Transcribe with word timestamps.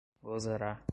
gozará 0.23 0.81